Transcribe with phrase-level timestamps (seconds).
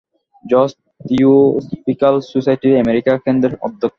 [0.45, 0.69] জজ
[1.01, 3.89] থিওসফিক্যাল সোসাইটির আমেরিকা-কেন্দ্রের অধ্যক্ষ।